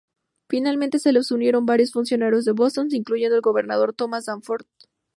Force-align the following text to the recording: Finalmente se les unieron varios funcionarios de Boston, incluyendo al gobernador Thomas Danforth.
Finalmente 0.49 0.97
se 0.97 1.11
les 1.13 1.29
unieron 1.29 1.67
varios 1.67 1.91
funcionarios 1.91 2.43
de 2.45 2.53
Boston, 2.53 2.87
incluyendo 2.89 3.35
al 3.35 3.41
gobernador 3.43 3.93
Thomas 3.93 4.25
Danforth. 4.25 4.65